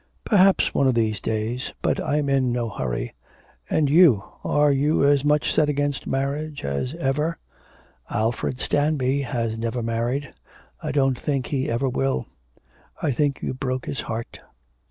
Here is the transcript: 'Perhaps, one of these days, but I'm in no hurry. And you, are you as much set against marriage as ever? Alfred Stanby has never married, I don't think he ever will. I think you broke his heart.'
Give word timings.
'Perhaps, 0.25 0.73
one 0.73 0.87
of 0.87 0.95
these 0.95 1.21
days, 1.21 1.73
but 1.83 2.01
I'm 2.03 2.27
in 2.27 2.51
no 2.51 2.69
hurry. 2.69 3.13
And 3.69 3.87
you, 3.87 4.23
are 4.43 4.71
you 4.71 5.05
as 5.05 5.23
much 5.23 5.53
set 5.53 5.69
against 5.69 6.07
marriage 6.07 6.65
as 6.65 6.95
ever? 6.95 7.37
Alfred 8.09 8.59
Stanby 8.59 9.21
has 9.21 9.59
never 9.59 9.83
married, 9.83 10.33
I 10.81 10.91
don't 10.91 11.19
think 11.19 11.45
he 11.45 11.69
ever 11.69 11.87
will. 11.87 12.25
I 12.99 13.11
think 13.11 13.43
you 13.43 13.53
broke 13.53 13.85
his 13.85 14.01
heart.' 14.01 14.39